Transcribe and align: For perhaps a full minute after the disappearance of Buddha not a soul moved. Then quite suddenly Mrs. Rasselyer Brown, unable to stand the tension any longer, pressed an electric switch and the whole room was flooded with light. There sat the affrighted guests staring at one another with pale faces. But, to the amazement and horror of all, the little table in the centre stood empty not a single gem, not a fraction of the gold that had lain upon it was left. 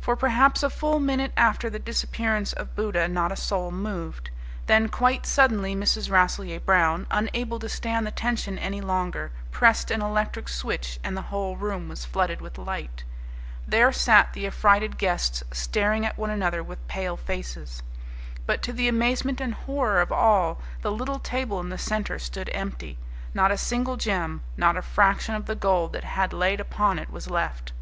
For 0.00 0.16
perhaps 0.16 0.62
a 0.62 0.70
full 0.70 0.98
minute 0.98 1.30
after 1.36 1.68
the 1.68 1.78
disappearance 1.78 2.54
of 2.54 2.74
Buddha 2.74 3.06
not 3.06 3.30
a 3.32 3.36
soul 3.36 3.70
moved. 3.70 4.30
Then 4.64 4.88
quite 4.88 5.26
suddenly 5.26 5.76
Mrs. 5.76 6.10
Rasselyer 6.10 6.58
Brown, 6.60 7.06
unable 7.10 7.58
to 7.58 7.68
stand 7.68 8.06
the 8.06 8.10
tension 8.10 8.58
any 8.58 8.80
longer, 8.80 9.30
pressed 9.50 9.90
an 9.90 10.00
electric 10.00 10.48
switch 10.48 10.98
and 11.04 11.14
the 11.14 11.20
whole 11.28 11.58
room 11.58 11.86
was 11.86 12.06
flooded 12.06 12.40
with 12.40 12.56
light. 12.56 13.04
There 13.66 13.92
sat 13.92 14.32
the 14.32 14.46
affrighted 14.46 14.96
guests 14.96 15.42
staring 15.52 16.06
at 16.06 16.16
one 16.16 16.30
another 16.30 16.62
with 16.62 16.88
pale 16.88 17.18
faces. 17.18 17.82
But, 18.46 18.62
to 18.62 18.72
the 18.72 18.88
amazement 18.88 19.38
and 19.38 19.52
horror 19.52 20.00
of 20.00 20.10
all, 20.10 20.62
the 20.80 20.90
little 20.90 21.18
table 21.18 21.60
in 21.60 21.68
the 21.68 21.76
centre 21.76 22.18
stood 22.18 22.48
empty 22.54 22.96
not 23.34 23.50
a 23.50 23.58
single 23.58 23.98
gem, 23.98 24.40
not 24.56 24.78
a 24.78 24.80
fraction 24.80 25.34
of 25.34 25.44
the 25.44 25.54
gold 25.54 25.92
that 25.92 26.04
had 26.04 26.32
lain 26.32 26.58
upon 26.58 26.98
it 26.98 27.10
was 27.10 27.28
left. 27.28 27.72